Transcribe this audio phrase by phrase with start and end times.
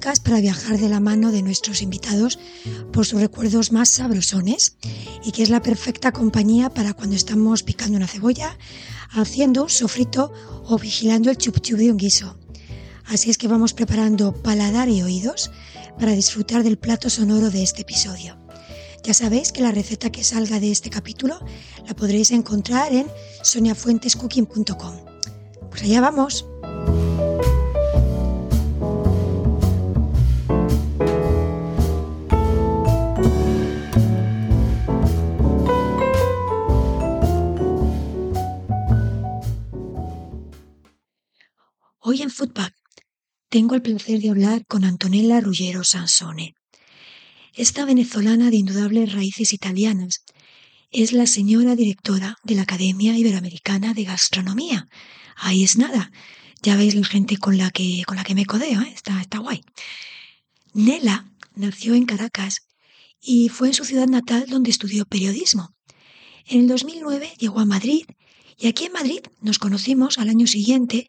[0.00, 2.38] para viajar de la mano de nuestros invitados
[2.90, 4.76] por sus recuerdos más sabrosones
[5.22, 8.56] y que es la perfecta compañía para cuando estamos picando una cebolla,
[9.10, 10.32] haciendo un sofrito
[10.64, 12.34] o vigilando el chup chup de un guiso.
[13.04, 15.50] Así es que vamos preparando paladar y oídos
[15.98, 18.38] para disfrutar del plato sonoro de este episodio.
[19.04, 21.44] Ya sabéis que la receta que salga de este capítulo
[21.86, 23.06] la podréis encontrar en
[23.42, 24.94] soniafuentescooking.com.
[25.70, 26.49] Pues allá vamos.
[42.10, 42.74] Hoy en Foodpack
[43.48, 46.56] tengo el placer de hablar con Antonella Ruggero Sansone.
[47.54, 50.24] Esta venezolana de indudables raíces italianas
[50.90, 54.88] es la señora directora de la Academia Iberoamericana de Gastronomía.
[55.36, 56.10] Ahí es nada.
[56.62, 58.92] Ya veis la gente con la que, con la que me codeo, ¿eh?
[58.92, 59.62] está, está guay.
[60.74, 62.66] Nela nació en Caracas
[63.20, 65.76] y fue en su ciudad natal donde estudió periodismo.
[66.44, 68.04] En el 2009 llegó a Madrid
[68.58, 71.08] y aquí en Madrid nos conocimos al año siguiente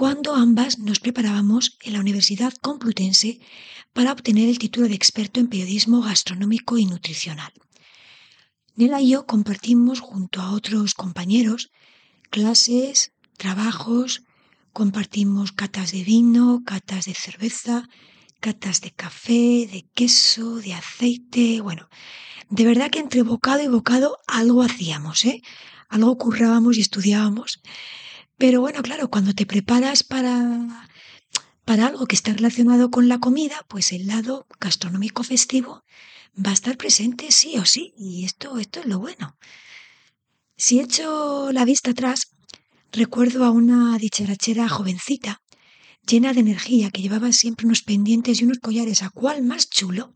[0.00, 3.38] cuando ambas nos preparábamos en la Universidad Complutense
[3.92, 7.52] para obtener el título de experto en periodismo gastronómico y nutricional.
[8.76, 11.70] Nela y yo compartimos junto a otros compañeros
[12.30, 14.22] clases, trabajos,
[14.72, 17.86] compartimos catas de vino, catas de cerveza,
[18.40, 21.90] catas de café, de queso, de aceite, bueno,
[22.48, 25.42] de verdad que entre bocado y bocado algo hacíamos, ¿eh?
[25.90, 27.60] Algo currábamos y estudiábamos.
[28.40, 30.88] Pero bueno, claro, cuando te preparas para,
[31.66, 35.84] para algo que está relacionado con la comida, pues el lado gastronómico festivo
[36.34, 37.92] va a estar presente sí o sí.
[37.98, 39.36] Y esto, esto es lo bueno.
[40.56, 42.28] Si echo la vista atrás,
[42.92, 45.42] recuerdo a una dicharachera jovencita,
[46.08, 50.14] llena de energía, que llevaba siempre unos pendientes y unos collares a cual más chulo,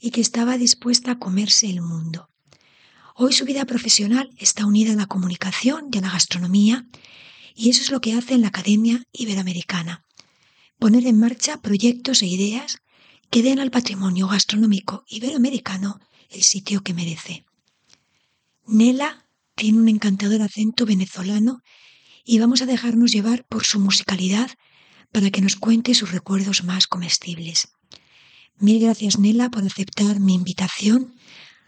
[0.00, 2.30] y que estaba dispuesta a comerse el mundo.
[3.14, 6.86] Hoy su vida profesional está unida a la comunicación y a la gastronomía
[7.54, 10.04] y eso es lo que hace en la Academia Iberoamericana.
[10.78, 12.78] Poner en marcha proyectos e ideas
[13.30, 16.00] que den al patrimonio gastronómico iberoamericano
[16.30, 17.44] el sitio que merece.
[18.66, 21.62] Nela tiene un encantador acento venezolano
[22.24, 24.50] y vamos a dejarnos llevar por su musicalidad
[25.12, 27.68] para que nos cuente sus recuerdos más comestibles.
[28.58, 31.14] Mil gracias Nela por aceptar mi invitación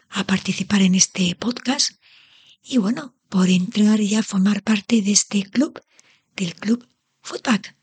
[0.08, 1.90] a participar en este podcast
[2.62, 5.78] y bueno, por entrar y a formar parte de este club,
[6.36, 6.82] del club
[7.20, 7.76] Footback.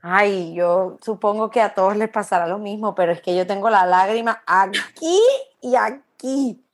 [0.00, 3.70] Ay, yo supongo que a todos les pasará lo mismo, pero es que yo tengo
[3.70, 5.20] la lágrima aquí
[5.60, 6.64] y aquí,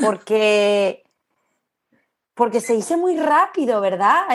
[0.00, 1.02] porque,
[2.34, 4.28] porque se hizo muy rápido, ¿verdad?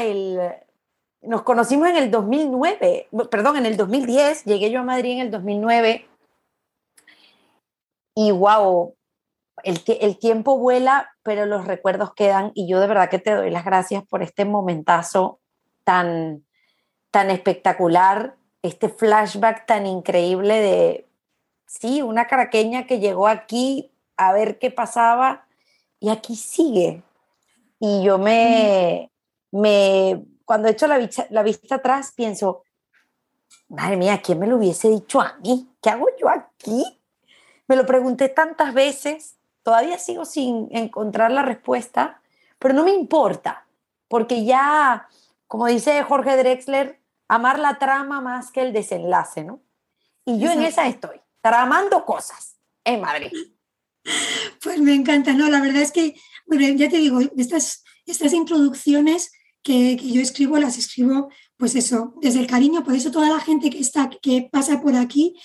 [1.22, 5.32] Nos conocimos en el 2009, perdón, en el 2010, llegué yo a Madrid en el
[5.32, 6.10] 2009
[8.16, 8.94] y wow,
[9.64, 13.66] el, tiempo vuela, pero los recuerdos quedan y yo de verdad que te doy las
[13.66, 15.40] gracias por este momentazo
[15.84, 16.46] tan,
[17.12, 21.08] tan espectacular, este flashback tan increíble de,
[21.66, 25.48] sí, una caraqueña que llegó aquí a ver qué pasaba
[26.00, 27.04] y aquí sigue.
[27.80, 29.12] Y yo me,
[29.52, 32.64] me cuando echo la, la vista atrás, pienso,
[33.70, 35.70] madre mía, ¿quién me lo hubiese dicho a mí?
[35.82, 37.02] ¿Qué hago yo aquí?
[37.68, 42.22] Me lo pregunté tantas veces Todavía sigo sin encontrar la respuesta,
[42.58, 43.68] pero no me importa,
[44.08, 45.08] porque ya,
[45.48, 49.62] como dice Jorge Drexler, amar la trama más que el desenlace, ¿no?
[50.26, 53.32] Y yo en esa estoy, tramando cosas en Madrid.
[54.64, 55.48] Pues me encanta, ¿no?
[55.50, 59.32] La verdad es que, bueno, ya te digo, estas, estas introducciones
[59.64, 63.40] que, que, yo escribo, las escribo, pues eso, desde el cariño, por eso toda la
[63.40, 65.36] gente que está, que pasa por aquí,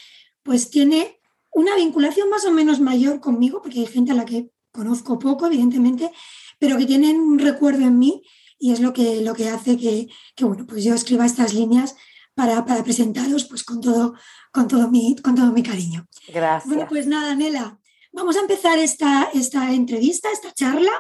[0.43, 1.21] pues tiene
[1.56, 5.47] una vinculación más o menos mayor conmigo, porque hay gente a la que conozco poco,
[5.47, 6.12] evidentemente,
[6.58, 8.23] pero que tienen un recuerdo en mí
[8.58, 10.08] y es lo que, lo que hace que,
[10.44, 11.97] bueno, pues yo escriba estas líneas
[12.35, 14.12] para, para presentaros pues con todo,
[14.53, 16.06] con, todo mi, con todo mi cariño.
[16.29, 16.69] Gracias.
[16.69, 17.81] Bueno, pues nada, Nela,
[18.12, 20.93] vamos a empezar esta, esta entrevista, esta charla.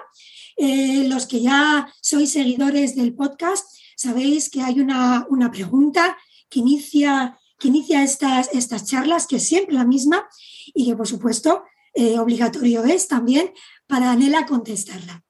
[0.56, 6.16] Eh, los que ya sois seguidores del podcast, sabéis que hay una, una pregunta
[6.48, 10.28] que inicia que inicia estas, estas charlas, que es siempre la misma
[10.74, 11.64] y que por supuesto
[11.94, 13.52] eh, obligatorio es también
[13.86, 15.24] para Nela contestarla.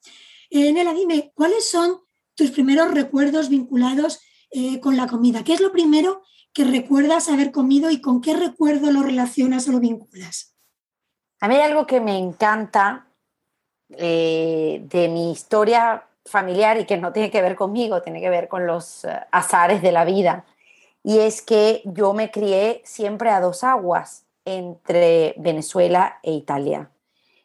[0.50, 2.00] Eh, Nela, dime, ¿cuáles son
[2.34, 4.20] tus primeros recuerdos vinculados
[4.50, 5.44] eh, con la comida?
[5.44, 9.72] ¿Qué es lo primero que recuerdas haber comido y con qué recuerdo lo relacionas o
[9.72, 10.56] lo vinculas?
[11.40, 13.12] A mí hay algo que me encanta
[13.88, 18.66] de mi historia familiar y que no tiene que ver conmigo, tiene que ver con
[18.66, 20.44] los azares de la vida
[21.06, 26.90] y es que yo me crié siempre a dos aguas entre Venezuela e Italia.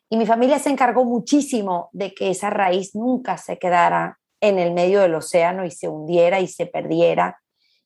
[0.10, 4.74] Y mi familia se encargó muchísimo de que esa raíz nunca se quedara en el
[4.74, 7.40] medio del océano y se hundiera y se perdiera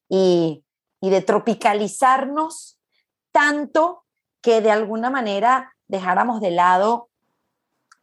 [0.08, 0.64] y,
[1.02, 2.80] y de tropicalizarnos
[3.34, 4.06] tanto
[4.42, 7.10] que de alguna manera dejáramos de lado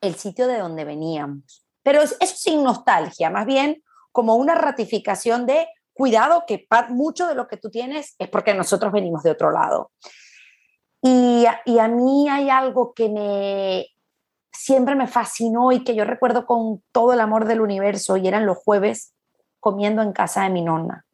[0.02, 1.64] el sitio de donde veníamos.
[1.82, 7.48] Pero eso sin nostalgia, más bien como una ratificación de cuidado que mucho de lo
[7.48, 9.90] que tú tienes es porque nosotros venimos de otro lado.
[11.02, 13.86] Y, a mí hay algo que me
[14.52, 18.46] siempre me fascinó y que yo recuerdo con todo el amor del universo y eran
[18.46, 19.12] los jueves
[19.58, 21.04] comiendo en casa de mi nonna.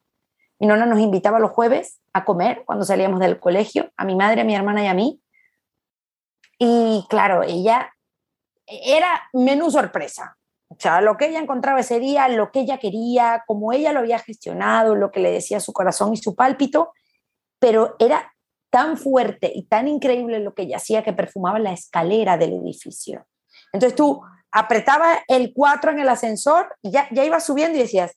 [0.58, 4.42] Mi nonna nos invitaba los jueves a comer cuando salíamos del colegio, a mi madre,
[4.42, 5.22] a mi hermana y a mí.
[6.58, 7.94] Y claro, ella
[8.66, 10.38] era menú sorpresa.
[10.78, 14.19] Sea, lo que ella encontraba ese día, lo que ella quería, como ella lo había
[14.19, 16.92] gestionado, lo que le decía su corazón y su pálpito,
[17.58, 18.32] pero era
[18.70, 23.26] tan fuerte y tan increíble lo que ella hacía que perfumaba la escalera del edificio.
[23.72, 24.22] Entonces tú
[24.52, 28.12] apretabas el 4 en el ascensor y ya, ya ibas subiendo y decías,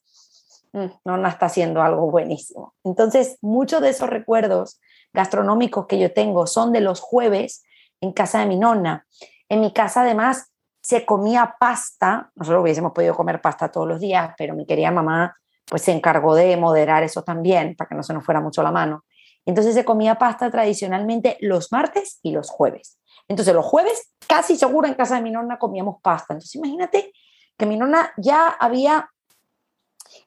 [0.74, 2.76] mm, no, no está haciendo algo buenísimo.
[2.84, 4.80] Entonces, muchos de esos recuerdos
[5.14, 7.64] gastronómicos que yo tengo son de los jueves
[8.02, 9.06] en casa de mi nonna.
[9.50, 10.51] En mi casa, además,
[10.82, 12.32] se comía pasta.
[12.36, 15.36] Nosotros hubiésemos podido comer pasta todos los días, pero mi querida mamá
[15.66, 18.72] pues se encargó de moderar eso también para que no se nos fuera mucho la
[18.72, 19.06] mano.
[19.46, 23.00] Entonces se comía pasta tradicionalmente los martes y los jueves.
[23.28, 26.34] Entonces los jueves casi seguro en casa de mi nonna comíamos pasta.
[26.34, 27.14] Entonces imagínate
[27.58, 29.10] que mi nonna ya había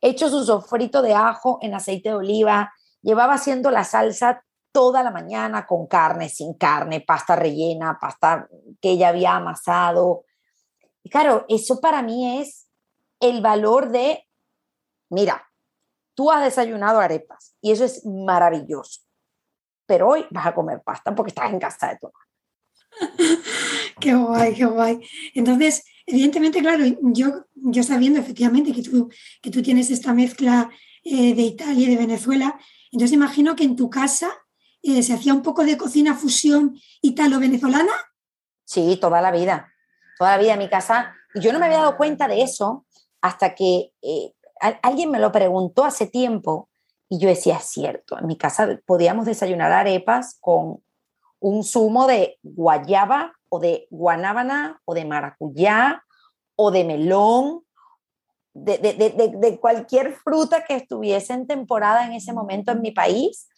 [0.00, 2.72] hecho su sofrito de ajo en aceite de oliva,
[3.02, 4.42] llevaba haciendo la salsa
[4.72, 8.48] toda la mañana con carne, sin carne, pasta rellena, pasta
[8.80, 10.24] que ella había amasado.
[11.04, 12.66] Y claro, eso para mí es
[13.20, 14.26] el valor de,
[15.10, 15.48] mira,
[16.14, 19.04] tú has desayunado arepas y eso es maravilloso
[19.86, 22.10] pero hoy vas a comer pasta porque estás en casa de tu
[24.00, 25.00] qué guay, qué guay.
[25.34, 29.10] Entonces, evidentemente, claro, yo, yo sabiendo efectivamente que tú,
[29.42, 30.70] que tú tienes esta mezcla
[31.02, 32.56] eh, de Italia y de Venezuela,
[32.92, 34.32] entonces imagino que en tu casa
[34.80, 37.92] eh, se hacía un poco de cocina fusión italo-venezolana.
[38.64, 39.73] Sí, toda la vida,
[40.18, 41.14] toda la vida en mi casa.
[41.34, 42.86] Y yo no me había dado cuenta de eso
[43.20, 44.32] hasta que eh,
[44.82, 46.68] alguien me lo preguntó hace tiempo
[47.08, 50.82] y yo decía, es cierto, en mi casa podíamos desayunar arepas con
[51.38, 56.02] un zumo de guayaba o de guanábana o de maracuyá
[56.56, 57.62] o de melón,
[58.54, 63.48] de, de, de, cualquier fruta que estuviese en temporada en ese momento en mi país,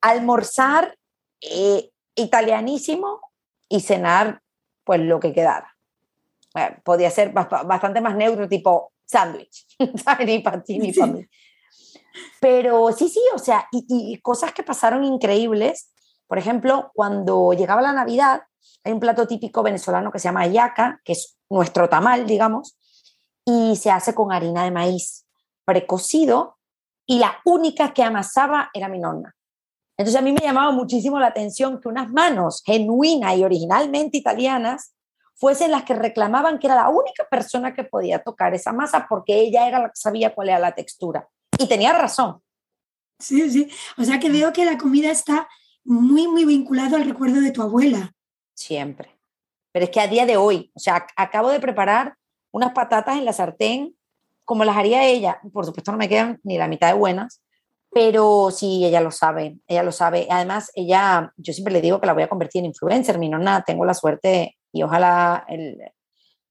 [0.00, 0.96] almorzar
[1.40, 3.20] eh, italianísimo
[3.68, 4.42] y cenar
[4.84, 5.69] pues lo que quedara.
[6.84, 9.66] Podía ser bastante más neutro, tipo sándwich,
[10.26, 11.26] ni para ti ni para mí.
[12.40, 15.92] Pero sí, sí, o sea, y, cosas que pasaron increíbles.
[16.26, 18.42] Por ejemplo, cuando llegaba la Navidad,
[18.84, 22.76] hay un plato típico venezolano que se llama yaca, que es nuestro tamal, digamos,
[23.44, 25.26] y se hace con harina de maíz
[25.64, 26.56] precocido
[27.06, 29.34] y la única que amasaba era mi nonna.
[29.96, 34.94] Entonces a mí me llamaba muchísimo la atención que unas manos genuinas y originalmente italianas
[35.40, 39.40] fuesen las que reclamaban que era la única persona que podía tocar esa masa porque
[39.40, 41.26] ella era la que sabía cuál era la textura.
[41.58, 42.42] Y tenía razón.
[43.18, 43.70] Sí, sí.
[43.96, 45.48] O sea que veo que la comida está
[45.82, 48.12] muy, muy vinculado al recuerdo de tu abuela.
[48.54, 49.18] Siempre.
[49.72, 52.16] Pero es que a día de hoy, o sea, acabo de preparar
[52.52, 53.96] unas patatas en la sartén
[54.44, 55.40] como las haría ella.
[55.52, 57.42] Por supuesto no me quedan ni la mitad de buenas,
[57.90, 60.26] pero sí, ella lo sabe, ella lo sabe.
[60.30, 63.18] Además, ella, yo siempre le digo que la voy a convertir en influencer.
[63.18, 65.78] Mi nona, tengo la suerte y ojalá el,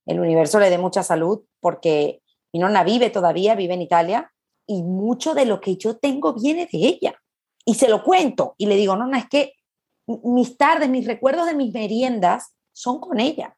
[0.06, 2.22] el universo le dé mucha salud porque
[2.52, 4.32] mi nona vive todavía, vive en Italia
[4.66, 7.14] y mucho de lo que yo tengo viene de ella.
[7.64, 9.54] Y se lo cuento y le digo, no, no, es que
[10.06, 13.56] mis tardes, mis recuerdos de mis meriendas son con ella.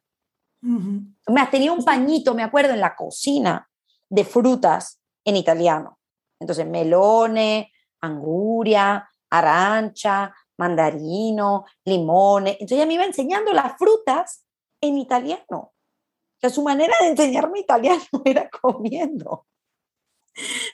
[0.60, 3.68] Me tenido un pañito, me acuerdo, en la cocina
[4.08, 5.98] de frutas en italiano.
[6.38, 12.54] Entonces, melone, anguria, arancha, mandarino, limones.
[12.54, 14.44] Entonces, ella me iba enseñando las frutas
[14.82, 15.46] en italiano.
[15.48, 19.46] O sea, su manera de enseñarme italiano era comiendo.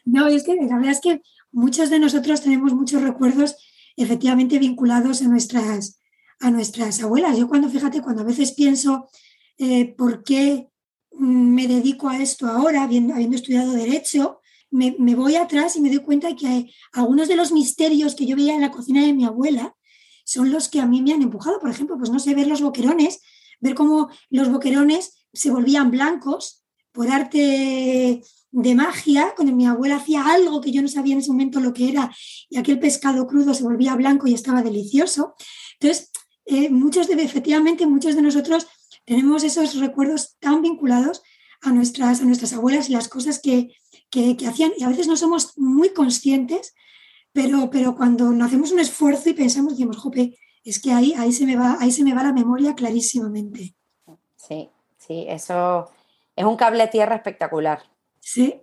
[0.05, 1.23] No, es que la verdad es que
[1.53, 3.57] muchos de nosotros tenemos muchos recuerdos
[3.97, 6.01] efectivamente vinculados a nuestras,
[6.41, 7.37] a nuestras abuelas.
[7.37, 9.09] Yo cuando, fíjate, cuando a veces pienso
[9.59, 10.69] eh, por qué
[11.13, 15.99] me dedico a esto ahora, habiendo, estudiado derecho, me, me, voy atrás y me doy
[15.99, 19.25] cuenta que hay, algunos de los misterios que yo veía en la cocina de mi
[19.25, 19.75] abuela
[20.25, 21.59] son los que a mí me han empujado.
[21.59, 23.21] Por ejemplo, pues no sé, ver los boquerones,
[23.61, 30.25] ver cómo los boquerones se volvían blancos por arte de magia, cuando mi abuela hacía
[30.25, 32.15] algo que yo no sabía en ese momento lo que era
[32.49, 35.35] y aquel pescado crudo se volvía blanco y estaba delicioso.
[35.79, 36.11] Entonces,
[36.47, 38.67] eh, muchos de, efectivamente, muchos de nosotros
[39.05, 41.23] tenemos esos recuerdos tan vinculados
[41.61, 43.75] a nuestras, a nuestras abuelas y las cosas que,
[44.11, 46.75] que, hacían y a veces no somos muy conscientes,
[47.33, 51.47] pero, pero cuando hacemos un esfuerzo y pensamos, decimos, jope, es que ahí, ahí, se
[51.47, 53.75] me va, ahí se me va la memoria clarísimamente.
[54.37, 55.91] Sí, sí, eso
[56.37, 57.83] es un cable tierra espectacular.
[58.21, 58.63] Sí.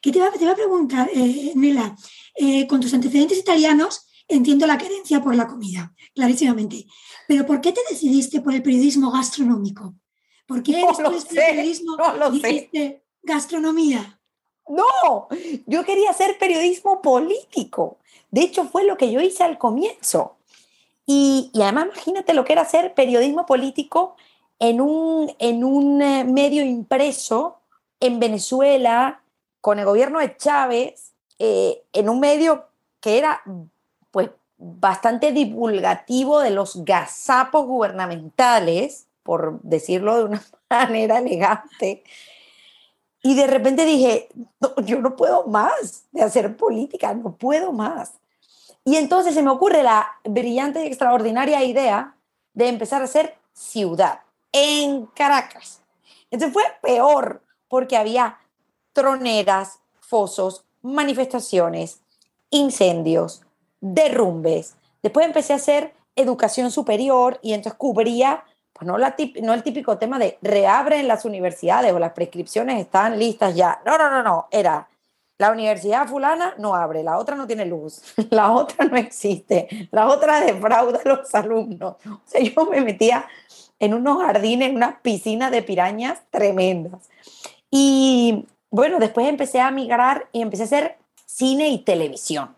[0.00, 1.96] ¿Qué te, va, te a preguntar, eh, Nela?
[2.34, 6.86] Eh, con tus antecedentes italianos, entiendo la querencia por la comida, clarísimamente.
[7.28, 9.94] Pero ¿por qué te decidiste por el periodismo gastronómico?
[10.46, 10.88] ¿Por qué no
[11.28, 13.02] periodismo no lo sé.
[13.22, 14.20] gastronomía?
[14.68, 15.28] No,
[15.66, 17.98] yo quería hacer periodismo político.
[18.30, 20.36] De hecho, fue lo que yo hice al comienzo.
[21.06, 24.16] Y, además, imagínate lo que era hacer periodismo político
[24.58, 27.58] en un, en un eh, medio impreso
[28.00, 29.22] en Venezuela,
[29.60, 32.66] con el gobierno de Chávez, eh, en un medio
[33.00, 33.42] que era
[34.10, 42.04] pues bastante divulgativo de los gazapos gubernamentales, por decirlo de una manera elegante.
[43.22, 44.28] Y de repente dije,
[44.84, 48.14] yo no puedo más de hacer política, no puedo más.
[48.84, 52.16] Y entonces se me ocurre la brillante y extraordinaria idea
[52.54, 54.20] de empezar a hacer ciudad
[54.52, 55.82] en Caracas.
[56.30, 58.38] Entonces fue peor, porque había
[58.92, 62.00] troneras, fosos, manifestaciones,
[62.50, 63.42] incendios,
[63.80, 64.76] derrumbes.
[65.02, 70.38] Después empecé a hacer educación superior y entonces cubría, pues no, el típico tema de
[70.42, 73.80] reabren las universidades o las prescripciones están listas ya.
[73.86, 74.48] No, no, no, no.
[74.50, 74.88] Era
[75.42, 80.06] la universidad fulana no abre, la otra no tiene luz, la otra no existe, la
[80.06, 81.96] otra defrauda a los alumnos.
[82.06, 83.26] O sea, yo me metía
[83.80, 87.10] en unos jardines, en unas piscinas de pirañas tremendas.
[87.72, 92.54] Y bueno, después empecé a migrar y empecé a hacer cine y televisión.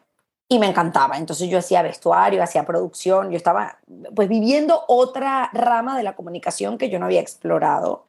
[0.47, 1.17] Y me encantaba.
[1.17, 3.31] Entonces yo hacía vestuario, hacía producción.
[3.31, 3.79] Yo estaba
[4.15, 8.09] pues viviendo otra rama de la comunicación que yo no había explorado.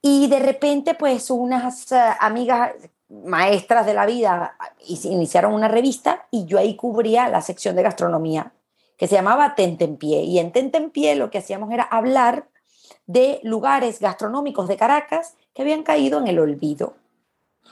[0.00, 2.72] Y de repente pues unas eh, amigas
[3.24, 4.56] maestras de la vida
[5.04, 8.52] iniciaron una revista y yo ahí cubría la sección de gastronomía
[8.96, 10.22] que se llamaba Tentempié.
[10.22, 12.48] Y en Tentempié lo que hacíamos era hablar
[13.06, 16.94] de lugares gastronómicos de Caracas que habían caído en el olvido.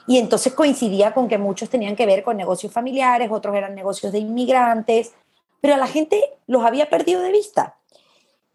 [0.07, 4.11] Y entonces coincidía con que muchos tenían que ver con negocios familiares, otros eran negocios
[4.11, 5.13] de inmigrantes,
[5.61, 7.77] pero la gente los había perdido de vista.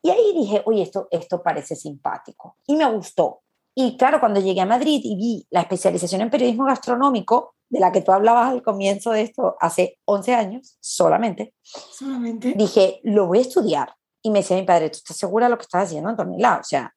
[0.03, 2.57] Y ahí dije, oye, esto, esto parece simpático.
[2.67, 3.41] Y me gustó.
[3.79, 7.93] Y claro, cuando llegué a Madrid y vi la especialización en periodismo gastronómico, de la
[7.93, 12.55] que tú hablabas al comienzo de esto, hace 11 años solamente, solamente.
[12.57, 13.95] dije, lo voy a estudiar.
[14.23, 16.59] Y me decía mi padre, ¿tú estás segura de lo que estás haciendo, Antonella?
[16.61, 16.95] O sea,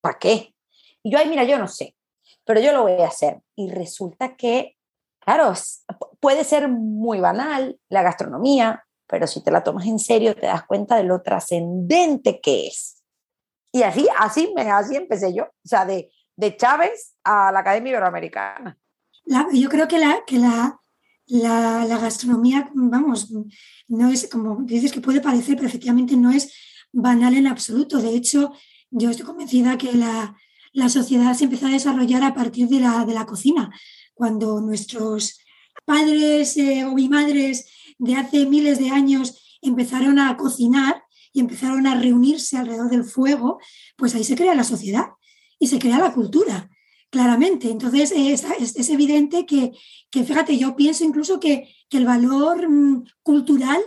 [0.00, 0.54] ¿para qué?
[1.02, 1.94] Y yo, ay, mira, yo no sé,
[2.44, 3.42] pero yo lo voy a hacer.
[3.54, 4.76] Y resulta que,
[5.20, 5.52] claro,
[6.20, 10.64] puede ser muy banal la gastronomía, pero si te la tomas en serio te das
[10.64, 12.93] cuenta de lo trascendente que es.
[13.74, 17.90] Y así, así, me, así empecé yo, o sea, de, de Chávez a la Academia
[17.90, 18.78] Iberoamericana.
[19.52, 20.80] yo creo que la, que la,
[21.26, 23.32] la, la, gastronomía, vamos,
[23.88, 26.54] no es como dices que puede parecer, pero efectivamente no es
[26.92, 28.00] banal en absoluto.
[28.00, 28.52] De hecho,
[28.90, 30.36] yo estoy convencida que la,
[30.72, 33.72] la sociedad se empezó a desarrollar a partir de la, de la cocina,
[34.14, 35.40] cuando nuestros
[35.84, 41.03] padres eh, o mi madres de hace miles de años empezaron a cocinar
[41.34, 43.58] y empezaron a reunirse alrededor del fuego,
[43.96, 45.08] pues ahí se crea la sociedad
[45.58, 46.70] y se crea la cultura,
[47.10, 47.70] claramente.
[47.70, 48.44] Entonces es,
[48.76, 49.72] es, evidente que,
[50.10, 53.82] que, fíjate, yo pienso incluso que, que el valor mm, cultural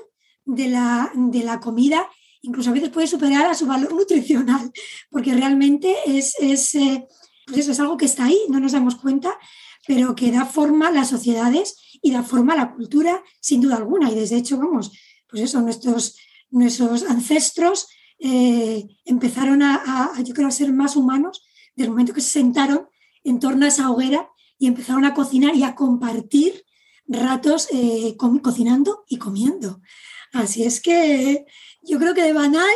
[0.46, 2.08] de la, de la comida
[2.42, 4.72] incluso a veces puede superar a su valor nutricional,
[5.10, 7.08] porque realmente es, es, eh,
[7.46, 9.38] pues eso, es algo que está ahí, no nos damos cuenta,
[9.86, 13.78] pero que da forma a las sociedades y da forma a la cultura, sin duda
[13.78, 14.12] alguna.
[14.12, 14.92] Y desde hecho, vamos,
[15.30, 16.18] pues eso, nuestros,
[16.50, 17.88] nuestros ancestros
[18.20, 22.88] eh, empezaron a, yo creo, a ser más humanos desde el momento que se sentaron
[23.24, 26.64] en torno a esa hoguera y empezaron a cocinar y a compartir
[27.08, 29.82] ratos eh, cocinando y comiendo.
[30.34, 31.46] Así es que
[31.82, 32.76] yo creo que de banal,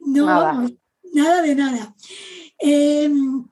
[0.00, 0.70] no, nada.
[1.12, 1.94] nada de nada.
[2.58, 3.44] Em,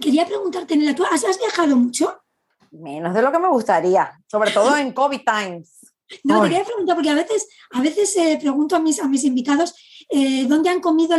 [0.00, 2.22] quería preguntarte, Nela, ¿tú has, viajado mucho?
[2.70, 5.94] Menos de lo que me gustaría, sobre todo en COVID times.
[6.24, 9.74] No, quería preguntar, porque a veces, a veces eh, pregunto a mis, a mis invitados
[10.08, 11.16] eh, dónde han comido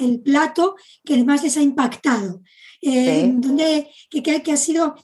[0.00, 2.42] el plato que más les ha impactado.
[2.80, 4.94] Eh, dónde, que, ha sido,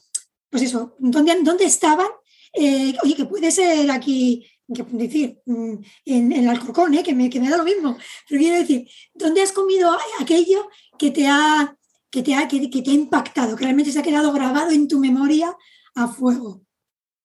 [0.49, 2.07] pues eso, dónde, dónde estaban.
[2.53, 5.73] oye, que puede ser aquí decir, mm,
[6.05, 7.03] en, el Alcorcón, ¿eh?
[7.03, 11.11] que, me, que me da lo mismo, pero quiero decir, ¿dónde has comido aquello que
[11.11, 11.77] te ha,
[12.09, 14.87] que te, ha, que, que te ha impactado, que realmente se ha quedado grabado en
[14.87, 15.55] tu memoria
[15.95, 16.61] a fuego?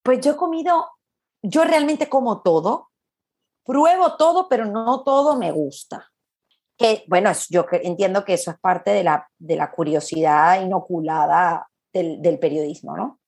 [0.03, 0.87] Pues yo he comido,
[1.43, 2.91] yo realmente como todo,
[3.65, 6.11] pruebo todo, pero no todo me gusta.
[6.77, 12.39] Que, bueno, yo entiendo que eso es parte de la, de la curiosidad inoculada del,
[12.39, 13.21] periodismo, ¿no?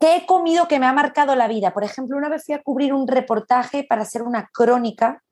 [0.00, 1.74] ¿Qué he comido que me ha marcado la vida?
[1.74, 5.22] Por ejemplo, una vez fui a cubrir un reportaje para hacer una crónica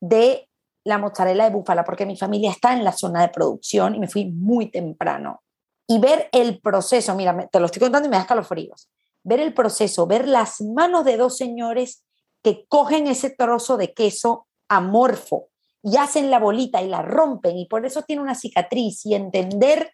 [0.00, 0.48] de
[0.84, 4.08] la mozzarella de búfala, porque mi familia está en la zona de producción y me
[4.08, 5.42] fui muy temprano.
[5.88, 8.88] Y ver el proceso, mira, te lo estoy contando y me da escalofríos.
[9.28, 12.02] Ver el proceso, ver las manos de dos señores
[12.42, 15.50] que cogen ese trozo de queso amorfo
[15.82, 19.92] y hacen la bolita y la rompen y por eso tiene una cicatriz y entender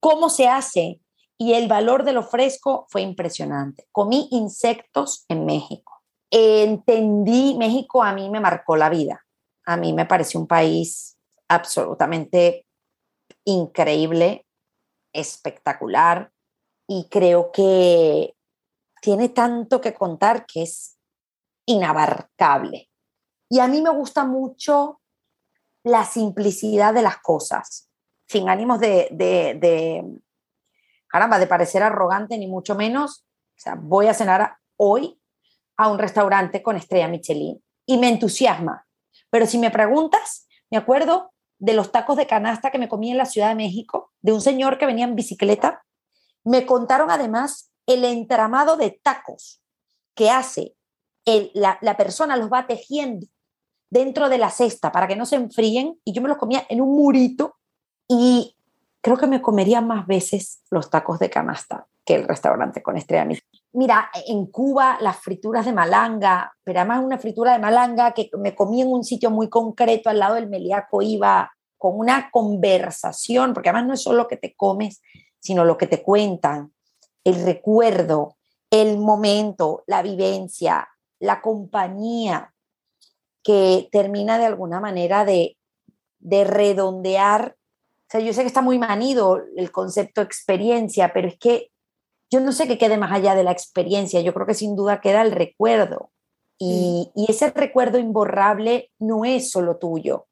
[0.00, 1.00] cómo se hace
[1.38, 3.86] y el valor de lo fresco fue impresionante.
[3.92, 6.02] Comí insectos en México.
[6.28, 9.24] Entendí, México a mí me marcó la vida.
[9.64, 12.66] A mí me pareció un país absolutamente
[13.44, 14.44] increíble,
[15.12, 16.32] espectacular
[16.88, 18.34] y creo que
[19.02, 20.96] tiene tanto que contar que es
[21.66, 22.88] inabarcable.
[23.50, 25.00] Y a mí me gusta mucho
[25.82, 27.90] la simplicidad de las cosas,
[28.28, 30.04] sin ánimos de, de,
[31.08, 33.26] caramba, de parecer arrogante ni mucho menos.
[33.56, 35.20] O sea, voy a cenar hoy
[35.76, 38.86] a un restaurante con estrella Michelin y me entusiasma.
[39.30, 43.18] Pero si me preguntas, me acuerdo de los tacos de canasta que me comí en
[43.18, 45.84] la Ciudad de México, de un señor que venía en bicicleta.
[46.44, 49.62] Me contaron además el entramado de tacos
[50.14, 50.74] que hace
[51.54, 53.26] la, la persona, los va tejiendo
[53.90, 56.80] dentro de la cesta para que no se enfríen y yo me los comía en
[56.80, 57.56] un murito
[58.08, 58.56] y
[59.00, 63.28] creo que me comería más veces los tacos de canasta que el restaurante con estrella
[63.74, 68.54] Mira, en Cuba las frituras de malanga, pero además una fritura de malanga que me
[68.54, 73.70] comí en un sitio muy concreto al lado del Meliaco, iba con una conversación, porque
[73.70, 75.00] además no es solo lo que te comes,
[75.40, 76.72] sino lo que te cuentan,
[77.24, 78.36] el recuerdo,
[78.70, 82.52] el momento, la vivencia, la compañía,
[83.42, 85.56] que termina de alguna manera de,
[86.20, 87.56] redondear.
[87.56, 91.70] O sea, yo sé que está muy manido el concepto experiencia, pero es que
[92.30, 94.20] yo no sé qué quede más allá de la experiencia.
[94.20, 96.10] Yo creo que sin duda queda el recuerdo.
[96.58, 100.26] Y, y ese recuerdo imborrable no es solo tuyo.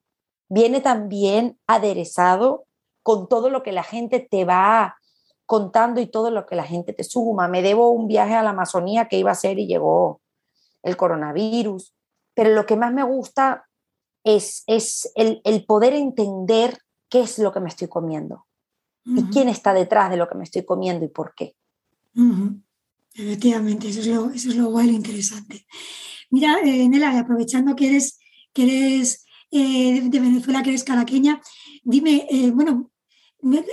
[0.48, 2.66] Viene también aderezado
[3.03, 4.99] con todo lo que la gente te va
[5.50, 7.48] contando y todo lo que la gente te suma.
[7.48, 10.20] Me debo un viaje a la Amazonía que iba a hacer y llegó
[10.84, 11.92] el coronavirus
[12.34, 13.68] pero lo que más me gusta
[14.24, 16.78] es, es el, poder entender
[17.10, 18.46] qué es lo que me estoy comiendo
[19.04, 21.54] y quién está detrás de lo que me estoy comiendo y por qué.
[23.12, 25.66] Efectivamente, eso es lo, eso es lo guay, interesante.
[26.30, 28.18] Mira, eh, Nela, aprovechando que eres,
[28.54, 31.42] que eres eh, de Venezuela, que eres caraqueña,
[31.82, 32.90] dime, eh, bueno,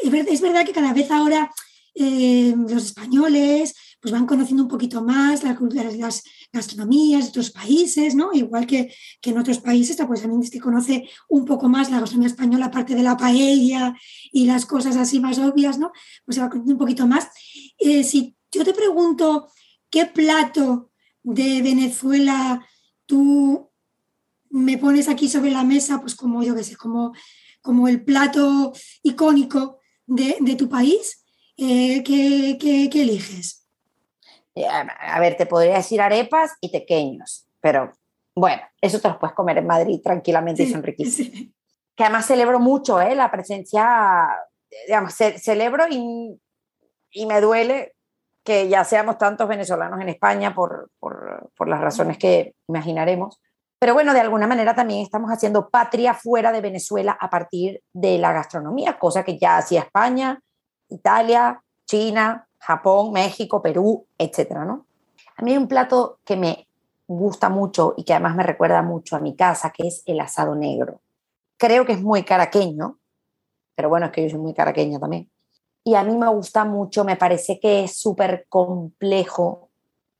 [0.03, 1.51] es verdad que cada vez ahora
[1.97, 5.59] los españoles pues van conociendo un poquito más las,
[5.97, 8.31] las gastronomías de otros países, ¿no?
[8.31, 12.29] Igual que, que en otros países, pues también se conoce un poco más la gastronomía
[12.29, 13.95] española, aparte de la paella
[14.31, 15.91] y las cosas así más obvias, ¿no?
[16.25, 17.27] Pues se va conociendo un poquito más.
[17.79, 19.49] Eh, si yo te pregunto
[19.89, 20.91] qué plato
[21.23, 22.65] de Venezuela
[23.05, 23.69] tú
[24.49, 27.13] me pones aquí sobre la mesa, pues como yo qué sé, como,
[27.61, 31.25] como el plato icónico de, de tu país,
[31.57, 33.67] eh, ¿qué, qué, qué eliges?
[34.55, 37.91] Eh, a ver, te podría decir arepas y tequeños, pero
[38.37, 41.51] bueno, eso te los puedes comer en Madrid tranquilamente y son riquísimos.
[41.95, 43.15] Que además celebro mucho ¿eh?
[43.15, 44.27] la presencia,
[44.85, 46.39] digamos, celebro y,
[47.11, 47.95] y, me duele
[48.43, 53.41] que ya seamos tantos venezolanos en España por, por, por las razones que imaginaremos.
[53.79, 58.19] Pero bueno, de alguna manera también estamos haciendo patria fuera de Venezuela a partir de
[58.19, 60.39] la gastronomía, cosa que ya hacía España,
[60.89, 64.85] Italia, China, Japón, México, Perú, etcétera, ¿no?
[65.35, 66.67] A mí hay un plato que me
[67.07, 70.55] gusta mucho y que además me recuerda mucho a mi casa, que es el asado
[70.55, 71.01] negro.
[71.57, 72.99] Creo que es muy caraqueño,
[73.75, 75.29] pero bueno, es que yo soy muy caraqueña también.
[75.83, 79.69] Y a mí me gusta mucho, me parece que es súper complejo,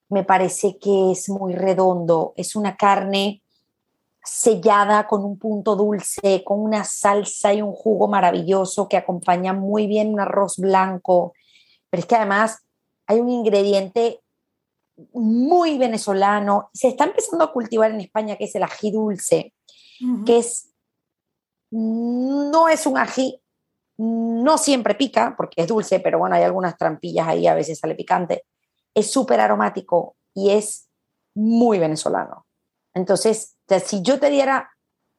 [0.10, 3.42] me parece que es muy redondo, es una carne
[4.28, 9.88] sellada con un punto dulce, con una salsa y un jugo maravilloso que acompaña muy
[9.88, 11.34] bien un arroz blanco.
[11.90, 12.60] Pero es que además
[13.08, 14.22] hay un ingrediente
[15.14, 19.54] muy venezolano, se está empezando a cultivar en España, que es el ají dulce,
[20.26, 20.74] que es,
[21.72, 23.42] no es un ají,
[23.98, 27.96] no siempre pica, porque es dulce, pero bueno, hay algunas trampillas ahí, a veces sale
[27.96, 28.46] picante,
[28.94, 30.90] es súper aromático y es
[31.36, 32.46] muy venezolano.
[32.94, 34.72] Entonces, si yo te diera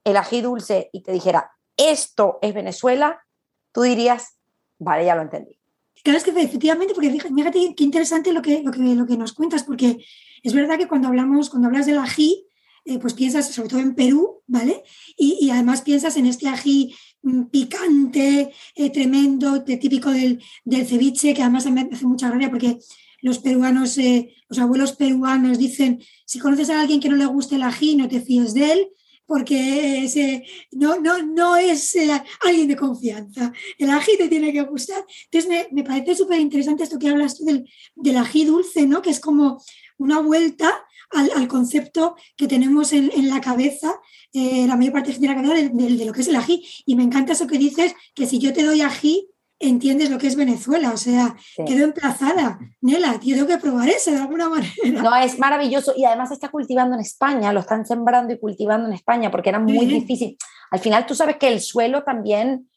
[0.04, 3.24] el ají dulce y te dijera, esto es Venezuela,
[3.72, 4.38] tú dirías,
[4.78, 5.58] Vale, ya lo entendí.
[6.04, 9.32] Claro, es que efectivamente, porque fíjate qué interesante lo que, lo que, lo que nos
[9.32, 10.04] cuentas, porque
[10.42, 12.46] es verdad que cuando hablamos, cuando hablas del ají,
[12.84, 14.84] eh, pues piensas sobre todo en Perú, ¿vale?
[15.16, 21.42] Y, además piensas en este ají mm, picante, eh, tremendo, típico del, del, ceviche, que
[21.42, 22.78] además me hace mucha gracia porque
[23.20, 27.56] los peruanos, eh, los abuelos peruanos dicen, si conoces a alguien que no le guste
[27.56, 28.88] el ají, no te fíes de él,
[29.26, 31.94] porque ese, no, no, no es
[32.40, 33.52] alguien de confianza.
[33.76, 35.04] El ají te tiene que gustar.
[35.30, 39.02] Entonces me, parece súper interesante esto que hablas tú del, del, ají dulce, ¿no?
[39.02, 39.62] Que es como
[39.98, 40.72] una vuelta
[41.10, 44.00] al, concepto que tenemos en, la cabeza,
[44.32, 46.66] eh, la mayor parte de la cabeza de, lo que es el ají.
[46.86, 49.28] Y me encanta eso que dices, que si yo te doy ají,
[49.60, 52.58] entiendes lo que es Venezuela, o sea, quedo emplazada.
[52.80, 54.72] Nela, tengo que probar eso de alguna manera.
[55.02, 58.86] No, es maravilloso y además se está cultivando en España, lo están sembrando y cultivando
[58.88, 60.36] en España porque era muy difícil.
[60.70, 62.68] Al final tú sabes que el suelo también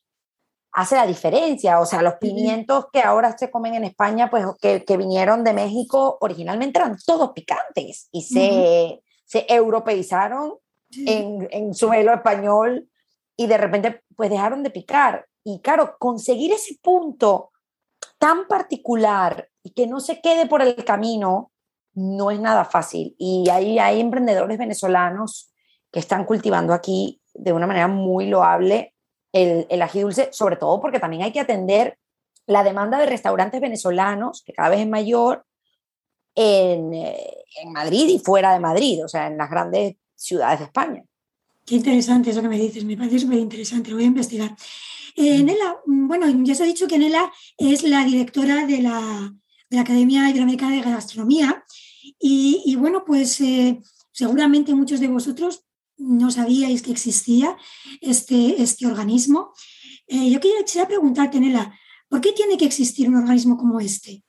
[0.72, 1.80] hace la diferencia.
[1.80, 5.54] O sea, los pimientos que ahora se comen en España, pues que, que vinieron de
[5.54, 10.56] México, originalmente eran todos picantes y se, se europeizaron
[10.92, 12.90] en, en suelo español
[13.38, 15.28] y de repente pues dejaron de picar.
[15.44, 17.52] Y claro, conseguir ese punto
[18.18, 21.52] tan particular y que no se quede por el camino
[21.94, 23.16] no es nada fácil.
[23.18, 25.52] Y hay, hay emprendedores venezolanos
[25.92, 28.94] que están cultivando aquí de una manera muy loable
[29.34, 31.98] el, el ají dulce, sobre todo porque también hay que atender
[32.48, 35.46] la demanda de restaurantes venezolanos, que cada vez es mayor,
[36.36, 41.04] en, eh, Madrid y fuera de Madrid, o sea, en las grandes ciudades de España.
[41.66, 44.56] Qué interesante eso que me dices, me parece súper interesante, voy a investigar.
[45.16, 49.34] Eh, Nela, mm, bueno, ya se ha dicho que Nela es la directora de la,
[49.70, 51.64] de la Academia Iberoamericana de Gastronomía
[52.20, 53.80] y, y bueno, pues eh,
[54.12, 55.66] seguramente muchos de vosotros
[55.98, 57.58] no sabíais que existía
[58.02, 59.54] este, este organismo.
[60.08, 61.74] Eh, yo quería, preguntarte, Nela,
[62.10, 64.24] ¿por qué tiene que existir un organismo como este?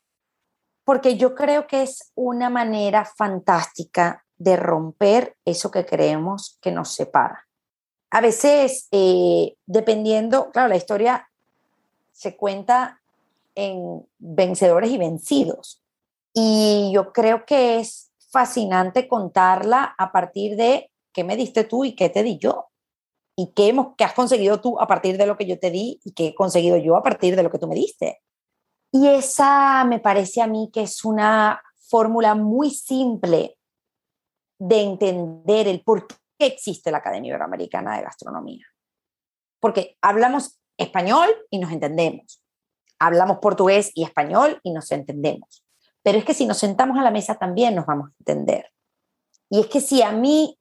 [0.84, 6.92] Porque yo creo que es una manera fantástica de romper eso que creemos que nos
[6.94, 7.48] separa.
[8.14, 11.30] A veces, eh, dependiendo, claro, la historia
[12.12, 13.00] se cuenta
[13.54, 15.82] en vencedores y vencidos.
[16.34, 21.94] Y yo creo que es fascinante contarla a partir de qué me diste tú y
[21.94, 22.66] qué te di yo.
[23.34, 25.98] Y qué, hemos, qué has conseguido tú a partir de lo que yo te di
[26.04, 28.20] y qué he conseguido yo a partir de lo que tú me diste.
[28.92, 33.56] Y esa me parece a mí que es una fórmula muy simple
[34.58, 36.06] de entender el por
[36.42, 38.66] qué existe la Academia Iberoamericana de Gastronomía.
[39.60, 42.42] Porque hablamos español y nos entendemos.
[42.98, 45.64] Hablamos portugués y español y nos entendemos.
[46.02, 48.72] Pero es que si nos sentamos a la mesa también nos vamos a entender.
[49.50, 50.58] Y es que si a mí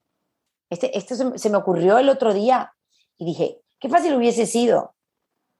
[0.69, 2.71] este, esto se, me ocurrió el otro día
[3.17, 4.93] y dije, qué fácil hubiese sido.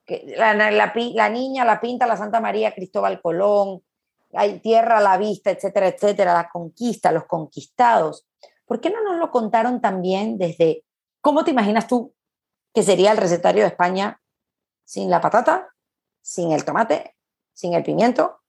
[0.05, 3.81] Que la, la, niña, la pinta, la Santa María, Cristóbal Colón,
[4.33, 8.27] hay tierra a la vista, etcétera, etcétera, la conquista, los conquistados.
[8.71, 10.85] ¿Por qué no nos lo contaron también desde
[11.19, 12.15] cómo te imaginas tú
[12.73, 14.21] que sería el recetario de España
[14.85, 15.75] sin la patata,
[16.21, 17.17] sin el tomate,
[17.51, 18.39] sin el pimiento?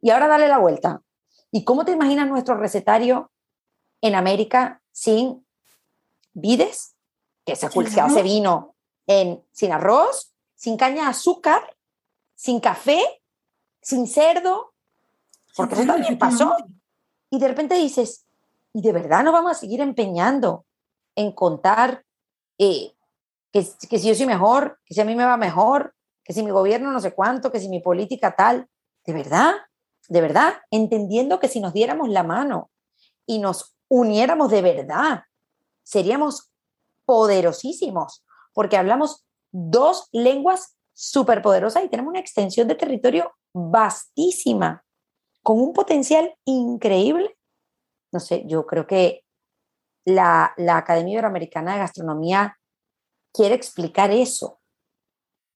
[0.00, 1.02] Y ahora dale la vuelta.
[1.50, 3.32] ¿Y cómo te imaginas nuestro recetario
[4.00, 5.44] en América sin
[6.34, 6.94] vides,
[7.44, 8.76] que se, hace vino
[9.08, 11.76] en, sin arroz, sin caña de azúcar,
[12.36, 13.02] sin café,
[13.82, 14.72] sin cerdo,
[15.56, 16.56] porque eso también pasó.
[17.28, 18.27] Y de repente dices,
[18.78, 20.64] ¿y de verdad no vamos a seguir empeñando
[21.16, 22.04] en contar
[22.58, 22.92] eh,
[23.52, 26.44] que, que, si yo soy mejor, que si a mí me va mejor, que si
[26.44, 28.68] mi gobierno no sé cuánto, que si mi política tal?
[29.04, 29.54] ¿De verdad?
[30.08, 30.54] ¿De verdad?
[30.70, 32.70] Entendiendo que si nos diéramos la mano
[33.26, 35.24] y nos uniéramos de verdad
[35.88, 36.50] seríamos
[37.06, 44.84] poderosísimos, porque hablamos dos lenguas superpoderosas y tenemos una extensión de territorio vastísima,
[45.42, 47.37] con un potencial increíble.
[48.12, 49.24] No sé, yo creo que
[50.04, 52.58] la, Academia Iberoamericana de Gastronomía
[53.32, 54.60] quiere explicar eso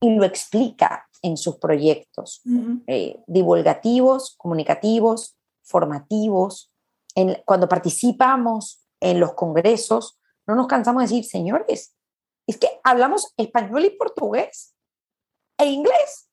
[0.01, 2.43] y lo explica en sus proyectos
[2.87, 6.73] eh, divulgativos, comunicativos, formativos.
[7.15, 11.95] En, cuando participamos en los congresos, no nos cansamos de decir, señores,
[12.47, 14.75] es que hablamos español y portugués
[15.59, 16.29] e inglés,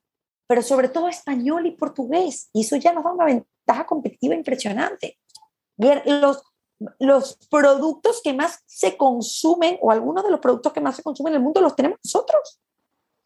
[0.48, 2.50] pero sobre todo español y portugués.
[2.54, 5.20] Y eso ya nos da una ventaja competitiva impresionante.
[5.80, 6.44] Los,
[7.00, 11.34] los productos que más se consumen o algunos de los productos que más se consumen
[11.34, 12.62] en el mundo los tenemos nosotros,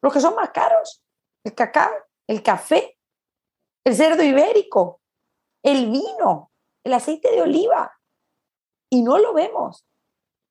[0.01, 1.03] los que son más caros.
[1.43, 1.91] El cacao,
[2.27, 2.97] el café,
[3.83, 5.01] el cerdo ibérico,
[5.61, 6.51] el vino,
[6.85, 7.91] el aceite de oliva.
[8.89, 9.85] Y no lo vemos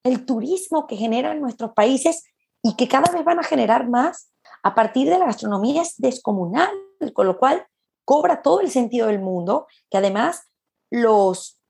[0.04, 2.24] el turismo que generan nuestros países
[2.62, 4.28] y que cada vez van a generar más.
[4.64, 6.70] a partir de la gastronomía es descomunal,
[7.14, 7.66] con lo cual
[8.04, 10.52] cobra todo el sentido del mundo, que además
[10.88, 11.60] los,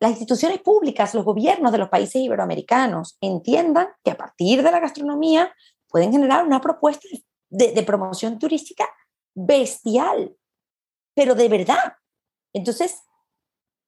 [0.00, 4.80] las instituciones públicas, los gobiernos de los países iberoamericanos entiendan que a partir de la
[4.80, 5.54] gastronomía
[5.88, 7.06] pueden generar una propuesta
[7.48, 8.88] de, promoción turística
[9.34, 10.36] bestial,
[11.14, 11.94] pero de verdad.
[12.52, 13.02] Entonces,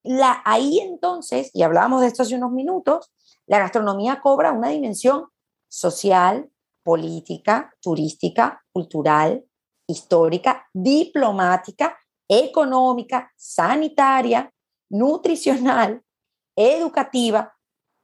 [0.05, 3.13] la, ahí entonces, y hablábamos de esto hace unos minutos,
[3.47, 5.27] la gastronomía cobra una dimensión
[5.69, 6.49] social,
[6.85, 9.45] política, turística, cultural,
[9.89, 14.53] histórica, diplomática, económica, sanitaria,
[14.89, 16.03] nutricional,
[16.55, 17.55] educativa,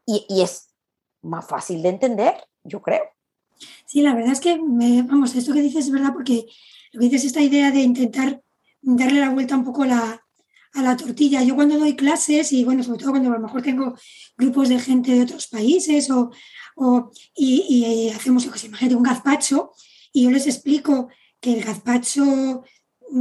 [0.06, 0.74] y, es
[1.22, 3.04] más fácil de entender, yo creo.
[3.86, 6.46] Sí, la verdad es que, vamos, esto que dices es verdad porque
[6.92, 8.42] lo que dices esta idea de intentar
[8.80, 10.22] darle la vuelta un poco la,
[10.74, 11.42] a la tortilla.
[11.42, 13.94] Yo cuando doy clases y bueno, sobre todo cuando a lo mejor tengo
[14.36, 16.30] grupos de gente de otros países o,
[17.34, 19.72] y, hacemos lo que se imagina un gazpacho
[20.12, 21.08] y yo les explico
[21.40, 22.64] que el gazpacho,